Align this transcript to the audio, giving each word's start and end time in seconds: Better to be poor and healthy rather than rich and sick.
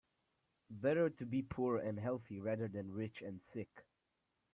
Better 0.71 1.11
to 1.11 1.27
be 1.27 1.43
poor 1.43 1.77
and 1.77 1.99
healthy 1.99 2.39
rather 2.39 2.67
than 2.67 2.91
rich 2.91 3.21
and 3.21 3.39
sick. 3.53 3.69